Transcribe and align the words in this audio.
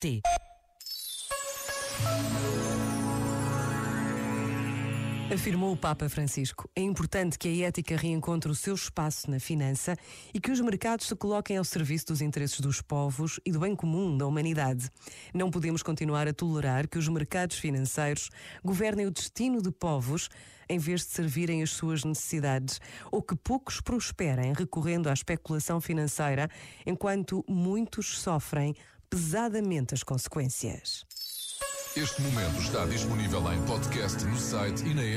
T. 0.00 0.22
Afirmou 5.34 5.72
o 5.72 5.76
Papa 5.76 6.08
Francisco: 6.08 6.70
é 6.76 6.82
importante 6.82 7.36
que 7.36 7.48
a 7.48 7.66
ética 7.66 7.96
reencontre 7.96 8.48
o 8.48 8.54
seu 8.54 8.76
espaço 8.76 9.28
na 9.28 9.40
finança 9.40 9.96
e 10.32 10.38
que 10.38 10.52
os 10.52 10.60
mercados 10.60 11.08
se 11.08 11.16
coloquem 11.16 11.56
ao 11.56 11.64
serviço 11.64 12.06
dos 12.06 12.20
interesses 12.20 12.60
dos 12.60 12.80
povos 12.80 13.40
e 13.44 13.50
do 13.50 13.58
bem 13.58 13.74
comum 13.74 14.16
da 14.16 14.24
humanidade. 14.24 14.88
Não 15.34 15.50
podemos 15.50 15.82
continuar 15.82 16.28
a 16.28 16.32
tolerar 16.32 16.86
que 16.86 16.96
os 16.96 17.08
mercados 17.08 17.58
financeiros 17.58 18.30
governem 18.64 19.06
o 19.06 19.10
destino 19.10 19.60
de 19.60 19.72
povos 19.72 20.28
em 20.68 20.78
vez 20.78 21.00
de 21.00 21.08
servirem 21.08 21.60
as 21.60 21.70
suas 21.70 22.04
necessidades 22.04 22.80
ou 23.10 23.20
que 23.20 23.34
poucos 23.34 23.80
prosperem 23.80 24.52
recorrendo 24.52 25.08
à 25.08 25.12
especulação 25.12 25.80
financeira 25.80 26.48
enquanto 26.86 27.44
muitos 27.48 28.20
sofrem 28.20 28.76
pesadamente 29.10 29.94
as 29.94 30.02
consequências. 30.02 31.04
Este 31.96 32.20
momento 32.22 32.60
está 32.60 32.84
disponível 32.84 33.40
em 33.52 33.60
podcast 33.64 34.24
no 34.24 34.38
site 34.38 34.84
e 34.84 34.94
na 34.94 35.02
app. 35.02 35.16